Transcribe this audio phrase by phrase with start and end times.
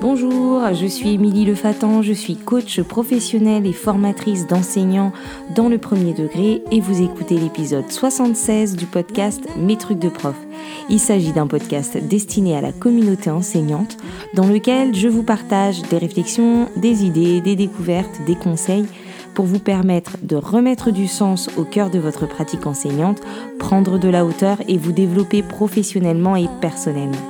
[0.00, 5.12] Bonjour, je suis Émilie Lefatan, je suis coach professionnelle et formatrice d'enseignants
[5.54, 10.34] dans le premier degré et vous écoutez l'épisode 76 du podcast Mes trucs de prof.
[10.88, 13.98] Il s'agit d'un podcast destiné à la communauté enseignante
[14.32, 18.86] dans lequel je vous partage des réflexions, des idées, des découvertes, des conseils
[19.34, 23.20] pour vous permettre de remettre du sens au cœur de votre pratique enseignante,
[23.58, 27.29] prendre de la hauteur et vous développer professionnellement et personnellement.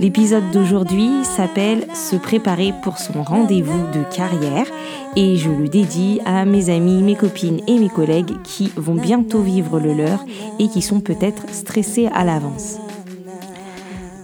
[0.00, 4.66] L'épisode d'aujourd'hui s'appelle Se préparer pour son rendez-vous de carrière
[5.14, 9.40] et je le dédie à mes amis, mes copines et mes collègues qui vont bientôt
[9.40, 10.24] vivre le leur
[10.58, 12.78] et qui sont peut-être stressés à l'avance.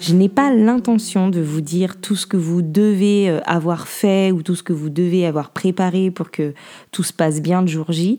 [0.00, 4.32] Je n'ai pas l'intention de vous dire tout ce que vous devez euh, avoir fait
[4.32, 6.54] ou tout ce que vous devez avoir préparé pour que
[6.90, 8.18] tout se passe bien le jour J.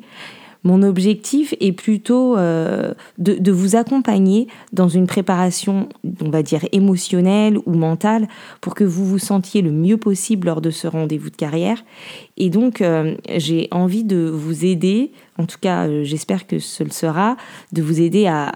[0.63, 5.89] Mon objectif est plutôt euh, de, vous accompagner dans une préparation,
[6.21, 8.27] on va dire, émotionnelle ou mentale
[8.61, 11.83] pour que vous vous sentiez le mieux possible lors de ce rendez-vous de carrière.
[12.38, 16.83] Et donc, euh, j'ai envie de vous aider, en tout cas, euh, j'espère que ce
[16.83, 17.38] le sera,
[17.71, 18.52] de vous aider à,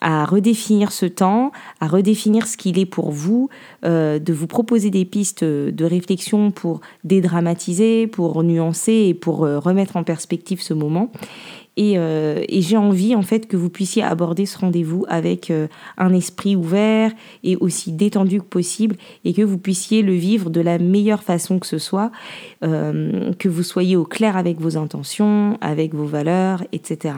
[0.00, 3.48] à redéfinir ce temps, à redéfinir ce qu'il est pour vous,
[3.82, 10.02] de vous proposer des pistes de réflexion pour dédramatiser, pour nuancer et pour remettre en
[10.02, 11.10] perspective ce moment.
[11.78, 16.12] Euh, et, j'ai envie en fait que vous puissiez aborder ce rendez-vous avec euh, un
[16.12, 20.78] esprit ouvert et aussi détendu que possible et que vous puissiez le vivre de la
[20.78, 22.10] meilleure façon que ce soit,
[22.64, 27.14] euh, que vous soyez au clair avec vos intentions, avec vos valeurs, etc.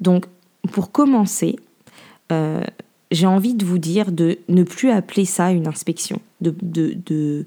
[0.00, 0.26] Donc
[0.72, 1.56] pour commencer,
[3.10, 7.44] j'ai envie de vous dire de ne plus appeler ça une inspection, de, de,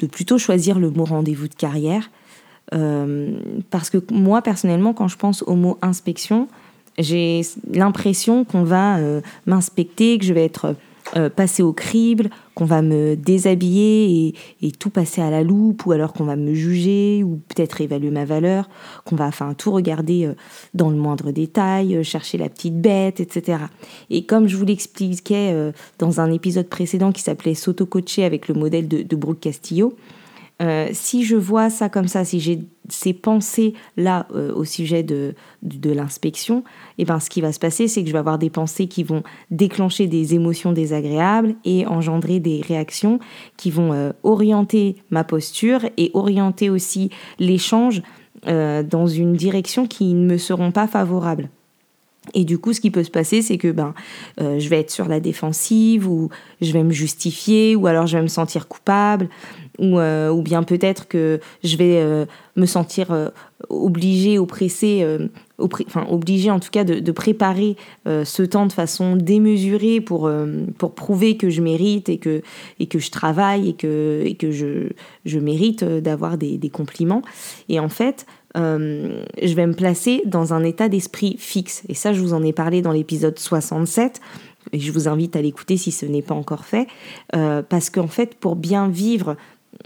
[0.00, 2.10] de plutôt choisir le mot rendez-vous de carrière.
[2.72, 3.38] Euh,
[3.70, 6.48] parce que moi, personnellement, quand je pense au mot inspection,
[6.98, 7.42] j'ai
[7.72, 10.76] l'impression qu'on va euh, m'inspecter, que je vais être
[11.16, 15.92] euh, passé au crible, qu'on va me déshabiller et, tout passer à la loupe, ou
[15.92, 18.68] alors qu'on va me juger, ou peut-être évaluer ma valeur,
[19.04, 20.30] qu'on va enfin tout regarder
[20.74, 23.58] dans le moindre détail, chercher la petite bête, etc.
[24.08, 28.88] Et comme je vous l'expliquais dans un épisode précédent qui s'appelait S'auto-coacher avec le modèle
[28.88, 29.94] de Brooke Castillo,
[30.60, 35.34] euh, si je vois ça comme ça, si j'ai ces pensées-là euh, au sujet de,
[35.62, 36.64] de, l'inspection,
[36.98, 39.02] eh ben, ce qui va se passer, c'est que je vais avoir des pensées qui
[39.02, 43.20] vont déclencher des émotions désagréables et engendrer des réactions
[43.56, 48.02] qui vont euh, orienter ma posture et orienter aussi l'échange
[48.46, 51.50] dans une direction qui ne me seront pas favorables.
[52.32, 53.92] Et du coup, ce qui peut se passer, c'est que ben,
[54.38, 56.30] je vais être sur la défensive, ou
[56.62, 59.28] je vais me justifier, ou alors je vais me sentir coupable,
[59.80, 62.26] euh, ou, bien peut-être que je vais euh,
[62.56, 63.28] me sentir euh,
[63.68, 65.06] obligée, oppressée,
[65.58, 67.76] enfin obligée en tout cas de, préparer
[68.06, 70.30] ce temps de façon démesurée pour,
[70.78, 72.42] pour prouver que je mérite et que,
[72.78, 74.88] et que je travaille et que, et que je,
[75.26, 77.22] je mérite d'avoir des, des, compliments.
[77.68, 81.82] Et en fait, je vais me placer dans un état d'esprit fixe.
[81.88, 84.20] Et ça, je vous en ai parlé dans l'épisode 67
[84.72, 86.86] et je vous invite à l'écouter si ce n'est pas encore fait,
[87.32, 89.36] parce qu'en fait, pour bien vivre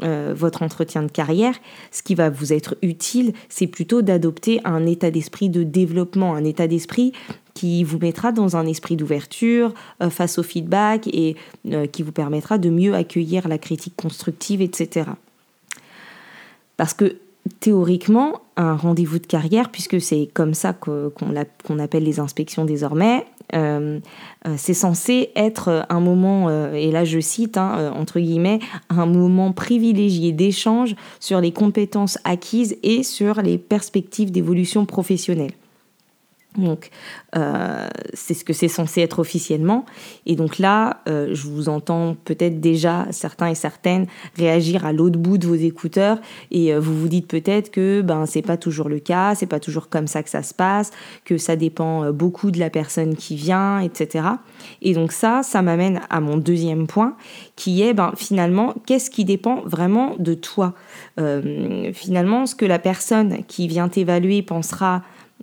[0.02, 1.54] euh, votre entretien de carrière,
[1.92, 6.44] ce qui va vous être utile, c'est plutôt d'adopter un état d'esprit de développement, un
[6.44, 7.12] état d'esprit
[7.54, 9.72] qui vous mettra dans un esprit d'ouverture
[10.02, 11.36] euh, face au feedback et
[11.70, 15.10] euh, qui vous permettra de mieux accueillir la critique constructive, etc.
[16.76, 17.16] Parce que
[17.60, 24.00] théoriquement, un rendez-vous de carrière, puisque c'est comme ça qu'on appelle les inspections désormais, euh,
[24.46, 28.58] euh, c'est censé être un moment, euh, et là je cite, hein, entre guillemets,
[28.90, 35.52] un moment privilégié d'échange sur les compétences acquises et sur les perspectives d'évolution professionnelle.
[36.56, 36.90] Donc,
[37.36, 39.84] euh, c'est ce que c'est censé être officiellement.
[40.24, 44.06] Et donc là, euh, je vous entends peut-être déjà, certains et certaines,
[44.36, 46.18] réagir à l'autre bout de vos écouteurs
[46.52, 49.58] et euh, vous vous dites peut-être que ben, c'est pas toujours le cas, c'est pas
[49.58, 50.92] toujours comme ça que ça se passe,
[51.24, 54.24] que ça dépend beaucoup de la personne qui vient, etc.
[54.80, 57.16] Et donc ça, ça m'amène à mon deuxième point
[57.56, 60.74] qui est ben, finalement, qu'est-ce qui dépend vraiment de toi?
[61.16, 65.02] Finalement, ce que la personne qui vient t'évaluer pensera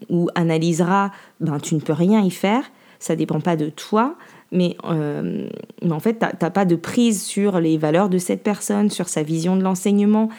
[0.09, 2.63] ou analysera, ben, tu ne peux rien y faire,
[2.99, 4.15] ça dépend pas de toi,
[4.51, 5.47] mais, euh,
[5.89, 9.23] en fait, tu n'as pas de prise sur les valeurs de cette personne, sur sa
[9.23, 10.29] vision de l'enseignement.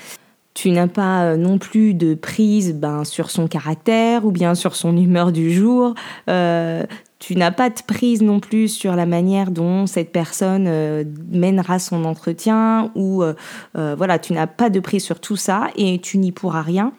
[0.54, 4.76] Tu n'as pas euh, non plus de prise ben, sur son caractère ou bien sur
[4.76, 5.94] son humeur du jour.
[6.28, 6.84] Euh,
[7.22, 11.78] tu n'as pas de prise non plus sur la manière dont cette personne euh, mènera
[11.78, 13.34] son entretien ou euh,
[13.78, 16.92] euh, voilà, tu n'as pas de prise sur tout ça et tu n'y pourras rien.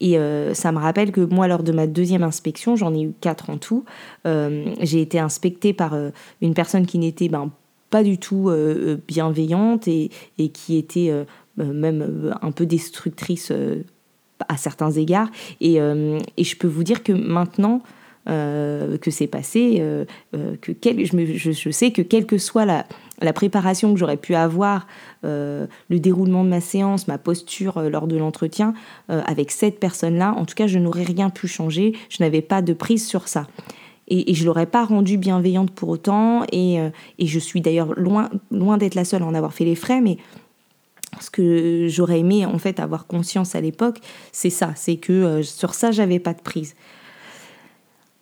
[0.00, 0.16] Et
[0.54, 3.58] ça me rappelle que moi, lors de ma deuxième inspection, j'en ai eu quatre en
[3.58, 3.84] tout,
[4.24, 5.96] j'ai été inspectée par
[6.40, 7.50] une personne qui n'était ben,
[7.90, 8.48] pas du tout
[9.08, 10.10] bienveillante et,
[10.52, 11.12] qui était
[11.56, 13.52] même un peu destructrice
[14.48, 15.30] à certains égards.
[15.60, 17.82] Et, et, je peux vous dire que maintenant,
[18.28, 20.04] euh, que c'est passé, euh,
[20.36, 22.84] euh, que je, je, sais que quelle que soit la,
[23.22, 24.86] la préparation que j'aurais pu avoir,
[25.22, 28.74] le déroulement de ma séance, ma posture lors de l'entretien,
[29.08, 32.72] avec cette personne-là, en tout cas, je n'aurais rien pu changer, je n'avais pas de
[32.72, 33.46] prise sur ça.
[34.08, 36.76] Et, je ne l'aurais pas rendue bienveillante pour autant, et,
[37.18, 40.00] et je suis d'ailleurs loin, loin d'être la seule à en avoir fait les frais,
[40.00, 40.18] mais
[41.20, 43.98] ce que j'aurais aimé en fait avoir conscience à l'époque,
[44.32, 46.76] c'est ça, c'est que sur ça, j'avais pas de prise.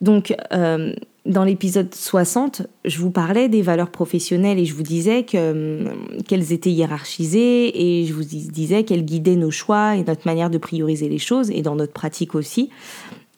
[0.01, 0.93] Donc, euh,
[1.25, 5.89] dans l'épisode 60, je vous parlais des valeurs professionnelles et je vous disais euh,
[6.29, 10.59] qu'elles étaient hiérarchisées et je vous disais qu'elles guidaient nos choix et notre manière de
[10.59, 12.71] prioriser les choses et dans notre pratique aussi.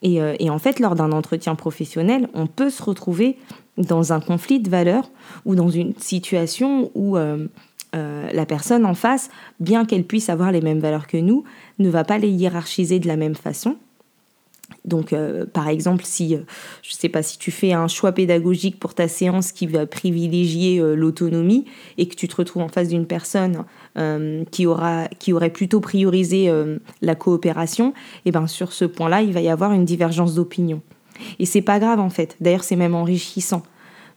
[0.02, 3.36] Et, euh, en fait, lors d'un entretien professionnel, on peut se retrouver
[3.76, 5.10] dans un conflit de valeurs
[5.44, 7.16] ou dans une situation où
[7.94, 11.44] la personne en face, bien qu'elle puisse avoir les mêmes valeurs que nous,
[11.78, 13.76] ne va pas les hiérarchiser de la même façon
[14.84, 16.40] donc, euh, par exemple, si, euh,
[16.82, 20.78] je sais pas, si tu fais un choix pédagogique pour ta séance qui va privilégier
[20.78, 21.66] euh, l'autonomie
[21.96, 23.64] et que tu te retrouves en face d'une personne
[24.52, 26.48] qui, aura, qui aurait plutôt priorisé
[27.02, 27.92] la coopération, et
[28.26, 30.82] eh ben sur ce point-là, il va y avoir une divergence d'opinion.
[31.40, 32.36] Et c'est pas grave en fait.
[32.40, 33.64] D'ailleurs, c'est même enrichissant.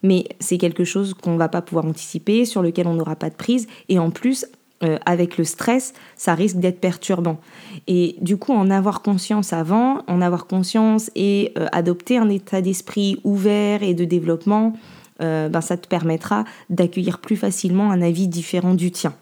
[0.04, 3.32] Mais c'est quelque chose qu'on ne va pas pouvoir anticiper, sur lequel on n'aura pas
[3.32, 3.68] de prise.
[3.90, 4.46] Et en plus,
[4.84, 7.40] euh, avec le stress, ça risque d'être perturbant.
[7.88, 12.62] Et du coup, en avoir conscience avant, en avoir conscience et euh, adopter un état
[12.62, 14.74] d'esprit ouvert et de développement,
[15.22, 19.14] euh, ben, ça te permettra d'accueillir plus facilement un avis différent du tien.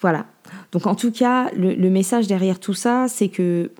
[0.00, 0.26] Voilà.
[0.72, 3.70] Donc en tout cas, le message derrière tout ça, c'est que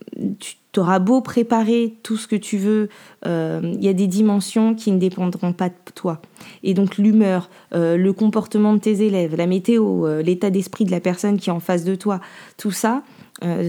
[0.76, 2.90] tu auras beau préparer tout ce que tu veux,
[3.24, 6.20] il euh, y a des dimensions qui ne dépendront pas de toi.
[6.64, 10.90] Et donc l'humeur, euh, le comportement de tes élèves, la météo, euh, l'état d'esprit de
[10.90, 12.20] la personne qui est en face de toi,
[12.58, 13.02] tout ça,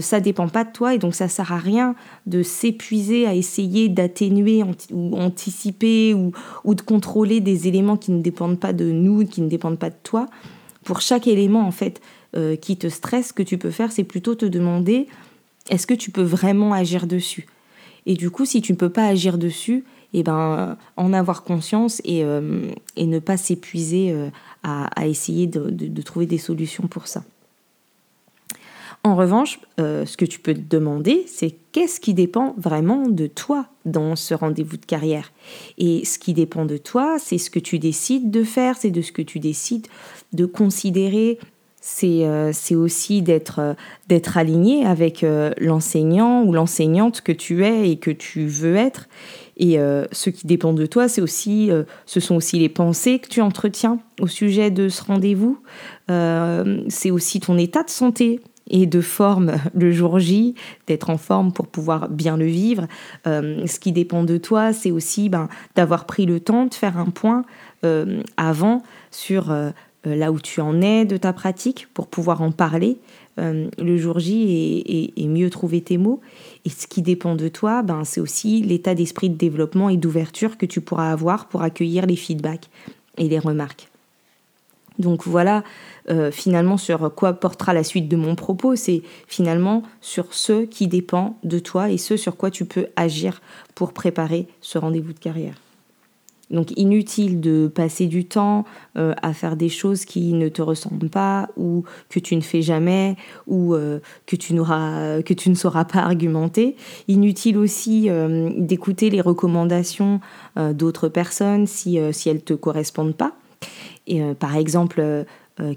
[0.00, 1.94] ça dépend pas de toi et donc ça sert à rien
[2.26, 4.62] de s'épuiser à essayer d'atténuer
[4.92, 6.32] ou anticiper ou,
[6.64, 9.90] ou, de contrôler des éléments qui ne dépendent pas de nous, qui ne dépendent pas
[9.90, 10.26] de toi.
[10.84, 12.00] Pour chaque élément en fait
[12.60, 15.08] qui te stresse, ce que tu peux faire, c'est plutôt te demander
[15.70, 17.46] est-ce que tu peux vraiment agir dessus?
[18.06, 19.84] Et du coup, si tu ne peux pas agir dessus,
[20.14, 24.30] eh ben, en avoir conscience et, euh, ne pas s'épuiser euh,
[24.62, 27.24] à, essayer de, trouver des solutions pour ça.
[29.04, 33.26] En revanche, euh, ce que tu peux te demander, c'est qu'est-ce qui dépend vraiment de
[33.26, 35.30] toi dans ce rendez-vous de carrière?
[35.76, 39.02] Et ce qui dépend de toi, c'est ce que tu décides de faire, c'est de
[39.02, 39.86] ce que tu décides
[40.32, 41.38] de considérer
[42.02, 47.96] euh, c'est aussi d'être euh, aligné avec euh, l'enseignant ou l'enseignante que tu es et
[47.96, 49.08] que tu veux être.
[49.60, 49.76] Et
[50.12, 51.68] ce qui dépend de toi, c'est aussi,
[52.06, 55.58] ce sont aussi les pensées que tu entretiens au sujet de ce rendez-vous.
[56.88, 58.40] c'est aussi ton état de santé
[58.70, 60.54] et de forme le jour J,
[60.86, 62.86] d'être en forme pour pouvoir bien le vivre.
[63.24, 67.10] ce qui dépend de toi, c'est aussi ben, d'avoir pris le temps de faire un
[67.10, 67.42] point
[68.36, 69.52] avant sur
[70.14, 72.98] là où tu en es de ta pratique pour pouvoir en parler
[73.38, 76.20] euh, le jour J et, mieux trouver tes mots.
[76.64, 80.58] Et ce qui dépend de toi, ben, c'est aussi l'état d'esprit de développement et d'ouverture
[80.58, 82.68] que tu pourras avoir pour accueillir les feedbacks
[83.16, 83.88] et les remarques.
[84.98, 85.62] Donc voilà
[86.10, 90.88] euh, finalement sur quoi portera la suite de mon propos, c'est finalement sur ce qui
[90.88, 93.40] dépend de toi et ce sur quoi tu peux agir
[93.76, 95.54] pour préparer ce rendez-vous de carrière.
[96.50, 98.64] Donc inutile de passer du temps
[98.96, 102.62] euh, à faire des choses qui ne te ressemblent pas ou que tu ne fais
[102.62, 106.76] jamais ou euh, que, tu que tu ne sauras pas argumenter.
[107.06, 110.20] Inutile aussi euh, d'écouter les recommandations
[110.72, 113.32] d'autres personnes si, si elles ne te correspondent pas.
[114.06, 115.24] Et, par exemple,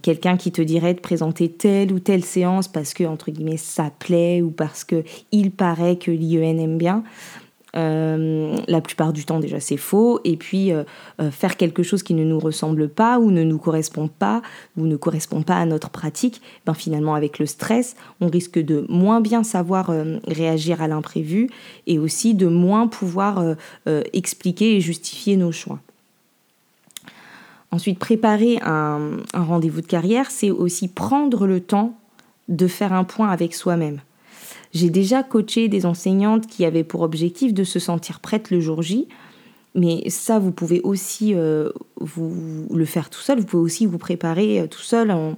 [0.01, 3.91] quelqu'un qui te dirait de présenter telle ou telle séance parce que, entre guillemets, ça
[3.99, 7.03] plaît ou parce que il paraît que l'IEN aime bien.
[7.77, 10.19] Euh, la plupart du temps déjà c'est faux.
[10.23, 10.83] Et puis euh,
[11.21, 14.41] euh, faire quelque chose qui ne nous ressemble pas ou ne nous correspond pas
[14.77, 18.85] ou ne correspond pas à notre pratique ben finalement avec le stress on risque de
[18.89, 19.91] moins bien savoir
[20.27, 21.49] réagir à l'imprévu
[21.87, 23.55] et aussi de moins pouvoir
[24.13, 25.79] expliquer et justifier nos choix.
[27.71, 31.97] Ensuite préparer un rendez-vous de carrière c'est aussi prendre le temps
[32.49, 33.99] de faire un point avec soi-même
[34.73, 38.81] j'ai déjà coaché des enseignantes qui avaient pour objectif de se sentir prêtes le jour
[38.81, 39.07] J.
[39.73, 43.39] Mais ça, vous pouvez aussi euh, vous, le faire tout seul.
[43.39, 45.35] Vous pouvez aussi vous préparer euh, tout seul en,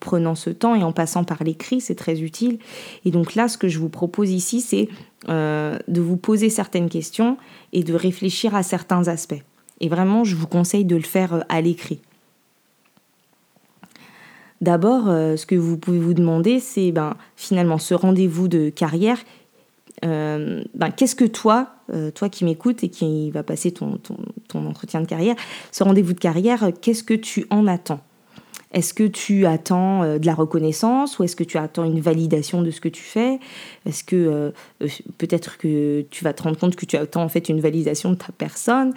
[0.00, 1.80] prenant ce temps et en passant par l'écrit.
[1.80, 2.58] C'est très utile.
[3.06, 4.90] Et donc là, ce que je vous propose ici, c'est
[5.30, 7.38] euh, de vous poser certaines questions
[7.72, 9.42] et de réfléchir à certains aspects.
[9.80, 12.00] Et vraiment, je vous conseille de le faire à l'écrit.
[14.60, 19.18] D'abord, ce que vous pouvez vous demander, c'est ben, finalement ce rendez-vous de carrière,
[20.04, 23.98] euh, ben, qu'est-ce que toi, euh, toi qui m'écoutes et qui va passer ton,
[24.54, 25.36] entretien de carrière,
[25.72, 28.00] ce rendez-vous de carrière, qu'est-ce que tu en attends?
[28.72, 32.62] Est-ce que tu attends euh, de la reconnaissance ou est-ce que tu attends une validation
[32.62, 33.38] de ce que tu fais?
[33.86, 34.52] Est-ce que
[35.18, 38.16] peut-être que tu vas te rendre compte que tu attends en fait une validation de
[38.16, 38.92] ta personne?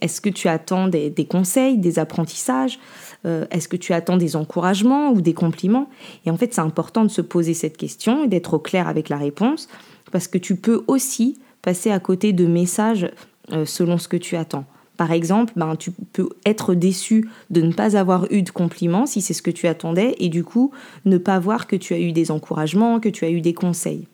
[0.00, 2.78] Est-ce que tu attends des, conseils, des apprentissages?
[3.24, 5.88] Est-ce que tu attends des encouragements ou des compliments?
[6.24, 9.08] Et en fait, c'est important de se poser cette question et d'être au clair avec
[9.08, 9.68] la réponse
[10.10, 13.10] parce que tu peux aussi passer à côté de messages
[13.52, 14.64] euh, selon ce que tu attends.
[14.98, 19.22] Par exemple, ben, tu peux être déçu de ne pas avoir eu de compliments si
[19.22, 20.72] c'est ce que tu attendais et du coup
[21.04, 24.08] ne pas voir que tu as eu des encouragements, que tu as eu des conseils.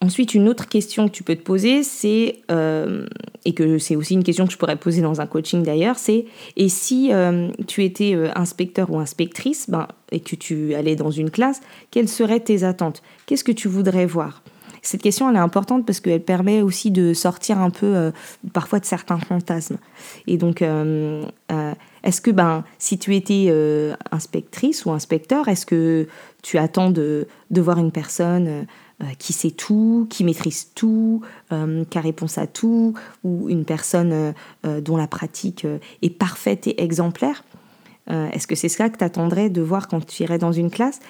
[0.00, 3.06] Ensuite, une autre question que tu peux te poser, c'est, euh,
[3.44, 6.24] et que c'est aussi une question que je pourrais poser dans un coaching d'ailleurs, c'est,
[6.56, 11.12] et si euh, tu étais euh, inspecteur ou inspectrice, ben, et que tu allais dans
[11.12, 11.60] une classe,
[11.92, 13.00] quelles seraient tes attentes?
[13.26, 14.42] Qu'est-ce que tu voudrais voir?
[14.82, 18.10] Cette question, elle est importante parce qu'elle permet aussi de sortir un peu
[18.52, 19.78] parfois de certains fantasmes.
[20.26, 23.54] Et donc, est-ce que, ben, si tu étais
[24.10, 26.08] inspectrice ou inspecteur, est-ce que
[26.42, 28.66] tu attends de, de voir une personne
[29.02, 33.64] euh, qui sait tout, qui maîtrise tout, euh, qui a réponse à tout, ou une
[33.64, 34.34] personne
[34.66, 35.66] euh, dont la pratique
[36.02, 37.42] est parfaite et exemplaire
[38.08, 41.00] Est-ce que c'est ça que tu attendrais de voir quand tu irais dans une classe?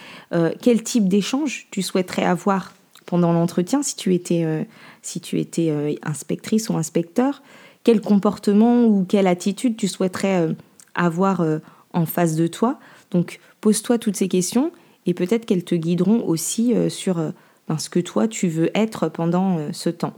[0.61, 2.73] Quel type d'échange tu souhaiterais avoir
[3.07, 4.67] pendant l'entretien si tu étais,
[5.03, 7.43] si tu étais inspectrice ou inspecteur
[7.85, 10.55] Quel comportement ou quelle attitude tu souhaiterais
[10.95, 11.45] avoir
[11.93, 12.79] en face de toi?
[13.11, 14.73] Donc pose-toi toutes ces questions
[15.07, 17.21] et peut-être qu'elles te guideront aussi sur
[17.79, 20.15] ce que toi tu veux être pendant euh, ce temps.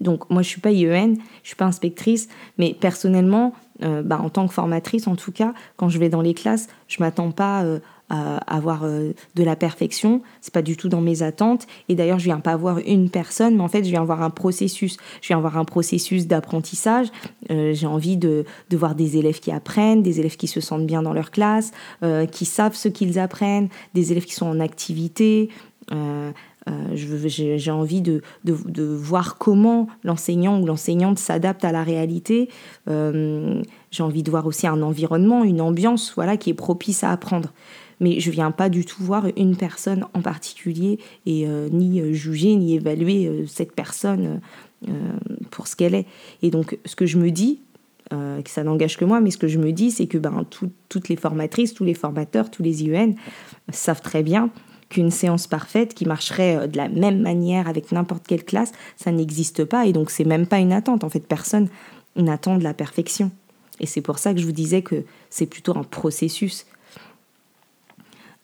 [0.00, 4.30] Donc moi je suis pas IEN, je suis pas inspectrice, mais personnellement, euh, bah, en
[4.30, 7.64] tant que formatrice en tout cas, quand je vais dans les classes, je m'attends pas
[7.64, 11.66] euh, avoir de la perfection, c'est pas du tout dans mes attentes.
[11.88, 14.30] Et d'ailleurs je viens pas avoir une personne, mais en fait je viens avoir un
[14.30, 17.08] processus, je viens avoir un processus d'apprentissage.
[17.48, 21.02] J'ai envie de, de, voir des élèves qui apprennent, des élèves qui se sentent bien
[21.02, 21.72] dans leur classe,
[22.32, 25.48] qui savent ce qu'ils apprennent, des élèves qui sont en activité,
[25.92, 26.32] euh, euh,
[26.94, 32.48] j'ai envie de, de, voir comment l'enseignant ou l'enseignante s'adapte à la réalité.
[32.88, 37.10] Euh, j'ai envie de voir aussi un environnement, une ambiance voilà, qui est propice à
[37.10, 37.52] apprendre.
[38.00, 42.74] Mais je viens pas du tout voir une personne en particulier et ni juger ni
[42.74, 44.40] évaluer cette personne
[45.50, 46.06] pour ce qu'elle est.
[46.40, 47.60] Et donc ce que je me dis,
[48.08, 50.46] que ça n'engage que moi, mais ce que je me dis, c'est que ben,
[50.88, 53.12] toutes les formatrices, tous les formateurs, tous les IEN
[53.70, 54.50] savent très bien
[54.90, 59.10] qu'une séance parfaite qui marcherait euh, de la même manière avec n'importe quelle classe, ça
[59.10, 61.04] n'existe pas et donc c'est même pas une attente.
[61.04, 61.68] En fait, personne
[62.16, 63.30] n'attend de la perfection.
[63.78, 66.66] Et c'est pour ça que je vous disais que c'est plutôt un processus.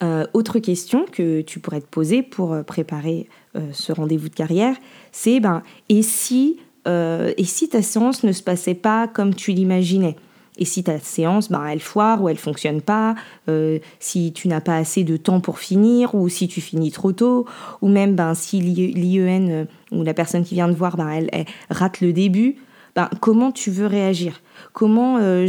[0.03, 3.29] Euh, autre question que tu pourrais te poser pour euh, préparer
[3.73, 4.76] ce rendez-vous de carrière,
[5.12, 10.15] c'est ben, et si, et si ta séance ne se passait pas comme tu l'imaginais?
[10.58, 13.14] Et si ta séance, bah, elle foire ou elle fonctionne pas,
[13.48, 17.12] euh, si tu n'as pas assez de temps pour finir ou si tu finis trop
[17.12, 17.46] tôt,
[17.82, 21.46] ou même ben, si l'IEN euh, ou la personne qui vient de voir, ben, elle,
[21.70, 22.56] rate le début,
[22.94, 24.40] ben, comment tu veux réagir?
[24.72, 25.46] Comment euh,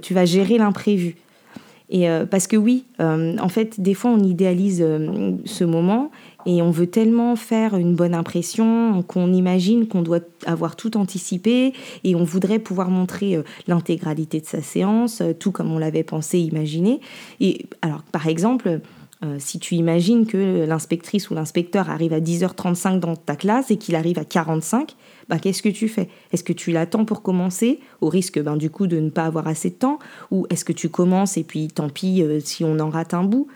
[0.00, 1.16] tu vas gérer l'imprévu?
[1.90, 4.84] Et parce que oui, en fait, des fois, on idéalise
[5.44, 6.10] ce moment
[6.46, 11.72] et on veut tellement faire une bonne impression qu'on imagine qu'on doit avoir tout anticipé
[12.04, 16.02] et on voudrait pouvoir montrer euh, l'intégralité de sa séance, euh, tout comme on l'avait
[16.02, 17.00] pensé, imaginé.
[17.40, 18.80] Et alors, par exemple,
[19.22, 23.76] euh, si tu imagines que l'inspectrice ou l'inspecteur arrive à 10h35 dans ta classe et
[23.76, 24.96] qu'il arrive à 45,
[25.28, 26.08] bah, qu'est-ce que tu fais?
[26.32, 29.46] Est-ce que tu l'attends pour commencer, au risque ben, du coup de ne pas avoir
[29.46, 29.98] assez de temps?
[30.30, 33.48] Ou est-ce que tu commences et puis tant pis si on en rate un bout?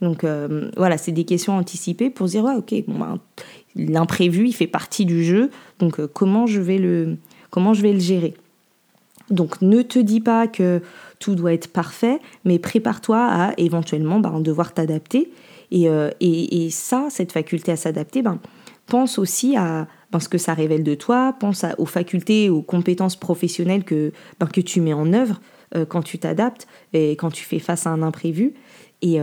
[0.00, 3.18] Donc euh, voilà, c'est des questions anticipées pour dire ouais, ok, ben,
[3.74, 5.50] l'imprévu, il fait partie du jeu.
[5.78, 7.16] Donc euh, comment je vais le
[7.50, 8.34] comment je vais le gérer?
[9.30, 10.80] Donc ne te dis pas que
[11.18, 15.30] tout doit être parfait, mais prépare-toi à éventuellement ben, devoir t'adapter.
[15.72, 18.38] Euh, et, et, ça, cette faculté à s'adapter, ben,
[18.86, 23.16] pense aussi à ben, ce que ça révèle de toi, pense aux facultés, aux compétences
[23.16, 25.40] professionnelles que, ben, que tu mets en œuvre
[25.88, 28.54] quand tu t'adaptes et quand tu fais face à un imprévu.
[29.02, 29.18] Et,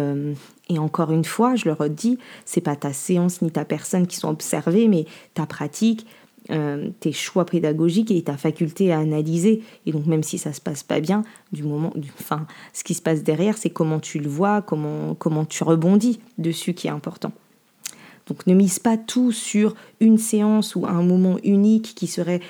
[0.70, 4.18] et encore une fois, je le redis, c'est pas ta séance ni ta personne qui
[4.18, 6.06] sont observées, mais ta pratique,
[6.52, 9.64] euh, tes choix pédagogiques et ta faculté à analyser.
[9.86, 12.12] Et donc même si ça se passe pas bien, du moment, du,
[12.74, 16.74] ce qui se passe derrière, c'est comment tu le vois, comment comment tu rebondis dessus
[16.74, 17.32] qui est important.
[18.28, 22.42] Donc ne mise pas tout sur une séance ou un moment unique qui serait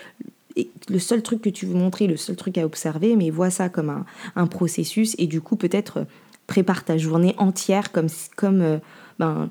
[0.89, 3.67] le seul truc que tu veux montrer, le seul truc à observer, mais vois ça
[3.67, 4.05] comme un,
[4.37, 6.05] un processus et du coup peut-être
[6.47, 8.77] prépare ta journée entière comme, comme euh,
[9.19, 9.49] ben,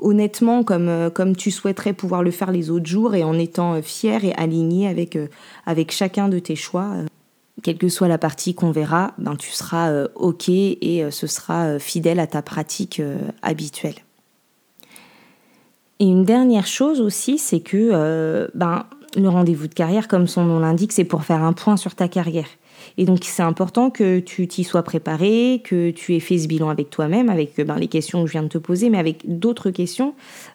[0.00, 3.80] honnêtement comme, euh, comme tu souhaiterais pouvoir le faire les autres jours et en étant
[3.82, 5.18] fier et aligné avec,
[5.64, 6.92] avec chacun de tes choix.
[7.62, 12.20] Quelle que soit la partie qu'on verra, ben, tu seras OK et ce sera fidèle
[12.20, 13.00] à ta pratique
[13.40, 13.94] habituelle.
[15.98, 18.84] Et une dernière chose aussi, c'est que ben,
[19.16, 22.08] le rendez-vous de carrière, comme son nom l'indique, c'est pour faire un point sur ta
[22.08, 22.48] carrière.
[22.98, 26.68] Et donc, c'est important que tu t'y sois préparé, que tu aies fait ce bilan
[26.68, 29.70] avec toi-même, avec ben, les questions que je viens de te poser, mais avec d'autres
[29.70, 30.14] questions,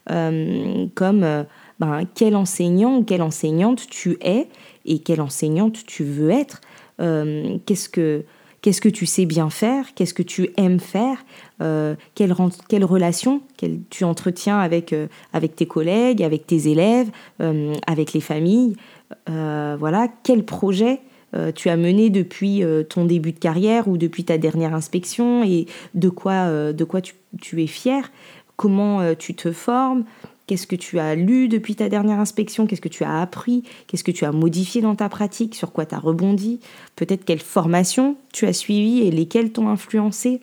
[0.09, 1.43] euh, comme euh,
[1.79, 4.47] ben, quel enseignant ou quelle enseignante tu es
[4.85, 6.61] et quelle enseignante tu veux être.
[6.99, 8.23] Euh, qu'est-ce que
[8.61, 11.25] qu'est-ce que tu sais bien faire, qu'est-ce que tu aimes faire,
[12.15, 12.35] quelle,
[12.67, 13.41] quelle, relation
[13.89, 14.95] tu entretiens avec,
[15.33, 18.75] avec tes collègues, avec tes élèves, avec les familles,
[19.27, 21.01] voilà, quel projet
[21.35, 25.43] euh, tu as mené depuis euh, ton début de carrière ou depuis ta dernière inspection?
[25.43, 28.11] Et de quoi, euh, de quoi tu, es fier,
[28.57, 30.03] comment tu te formes,
[30.47, 34.03] qu'est-ce que tu as lu depuis ta dernière inspection, qu'est-ce que tu as appris, qu'est-ce
[34.03, 36.59] que tu as modifié dans ta pratique, sur quoi tu as rebondi,
[36.95, 40.41] peut-être quelles formations tu as suivies et lesquelles t'ont influencé?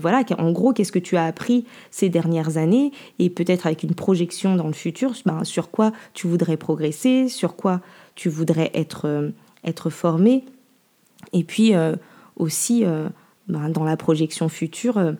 [0.00, 2.90] voilà, en gros, qu'est-ce que tu as appris ces dernières années?
[3.20, 7.54] Et peut-être avec une projection dans le futur, ben, sur quoi tu voudrais progresser, sur
[7.54, 7.80] quoi
[8.16, 9.30] tu voudrais être
[9.64, 10.44] être formé?
[11.32, 11.96] Et puis euh,
[12.36, 13.08] aussi, euh,
[13.48, 15.12] ben, dans la projection future, euh,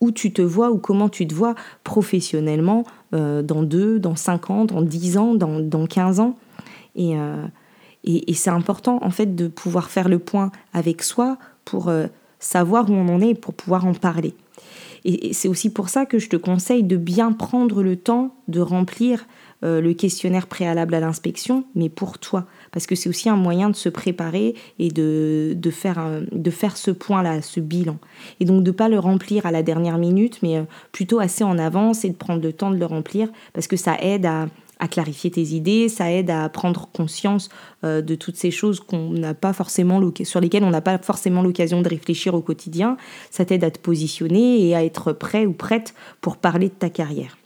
[0.00, 4.64] où tu te vois ou comment tu te vois professionnellement dans 2, dans 5 ans,
[4.64, 6.36] dans 10 ans, dans, dans 15 ans.
[6.94, 7.14] Et,
[8.04, 11.90] et, c'est important en fait de pouvoir faire le point avec soi pour
[12.38, 14.34] savoir où on en est, pour pouvoir en parler.
[15.04, 18.60] Et, c'est aussi pour ça que je te conseille de bien prendre le temps de
[18.60, 19.26] remplir
[19.62, 23.76] le questionnaire préalable à l'inspection, mais pour toi parce que c'est aussi un moyen de
[23.76, 27.96] se préparer et de, de, faire, de faire ce point-là, ce bilan.
[28.40, 30.62] Et donc de ne pas le remplir à la dernière minute, mais euh,
[30.92, 33.96] plutôt assez en avance et de prendre le temps de le remplir, parce que ça
[34.00, 34.46] aide à,
[34.78, 37.48] à clarifier tes idées, ça aide à prendre conscience
[37.84, 41.42] euh, de toutes ces choses qu'on n'a pas forcément sur lesquelles on n'a pas forcément
[41.42, 42.96] l'occasion de réfléchir au quotidien.
[43.30, 46.90] Ça t'aide à te positionner et à être prêt ou prête pour parler de ta
[46.90, 47.36] carrière.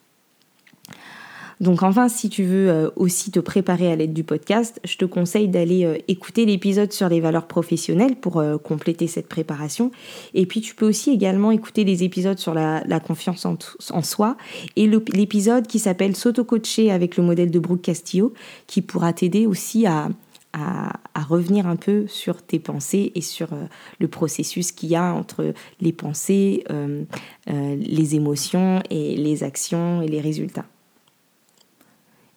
[1.62, 5.04] Donc enfin, si tu veux euh, aussi te préparer à l'aide du podcast, je te
[5.04, 9.92] conseille d'aller euh, écouter l'épisode sur les valeurs professionnelles pour euh, compléter cette préparation.
[10.34, 14.36] Et puis tu peux aussi également écouter les épisodes sur la, confiance en, soi
[14.74, 18.34] et l'épisode qui s'appelle S'auto-coacher avec le modèle de Brooke Castillo
[18.66, 20.08] qui pourra t'aider aussi à,
[21.28, 23.48] revenir un peu sur tes pensées et sur
[24.00, 26.64] le processus qu'il y a entre les pensées,
[27.46, 30.66] les émotions et les actions et les résultats.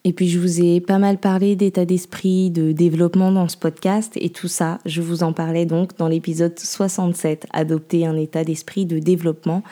[0.06, 4.12] Et puis je vous ai pas mal parlé d'état d'esprit, de développement dans ce podcast
[4.14, 8.86] et tout ça, je vous en parlais donc dans l'épisode 67, adopter un état d'esprit
[8.86, 9.64] de développement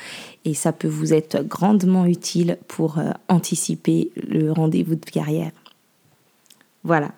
[0.44, 5.52] et ça peut vous être grandement utile pour euh, anticiper le rendez-vous de carrière.
[6.82, 7.12] Voilà,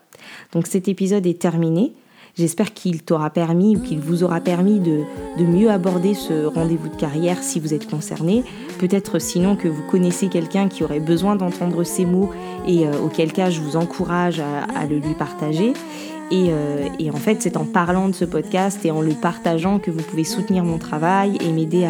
[0.52, 1.94] donc cet épisode est terminé.
[2.36, 5.04] J'espère qu'il t'aura permis ou qu'il vous aura permis de,
[5.38, 8.44] mieux aborder ce rendez-vous de carrière si vous êtes concerné.
[8.78, 12.30] Peut-être sinon que vous connaissez quelqu'un qui aurait besoin d'entendre ces mots
[12.66, 15.72] et euh, auquel cas je vous encourage à le lui partager.
[16.32, 19.90] Euh, et, en fait, c'est en parlant de ce podcast et en le partageant que
[19.90, 21.86] vous pouvez soutenir mon travail et m'aider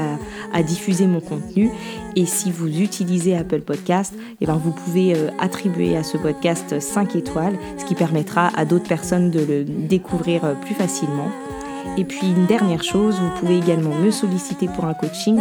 [0.53, 1.71] à, diffuser mon contenu.
[2.17, 6.81] Et si vous utilisez Apple Podcast, eh ben vous pouvez euh, attribuer à ce podcast
[6.81, 11.29] 5 étoiles, ce qui permettra à d'autres personnes de le découvrir euh, plus facilement.
[11.97, 15.41] Et puis une dernière chose, vous pouvez également me solliciter pour un coaching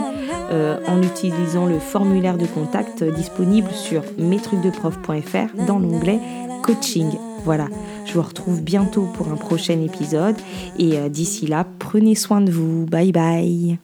[0.88, 6.20] en utilisant le formulaire de contact disponible sur mestrucsdeprof.fr dans l'onglet
[6.64, 7.12] coaching.
[7.46, 7.68] Voilà,
[8.06, 10.36] je vous retrouve bientôt pour un prochain épisode
[10.80, 12.88] et euh, d'ici là, prenez soin de vous.
[12.88, 13.78] Bye bye.